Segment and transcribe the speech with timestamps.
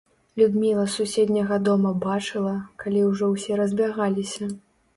[0.41, 2.55] Людміла з суседняга дома бачыла,
[2.85, 4.53] калі ўжо ўсе разбягаліся.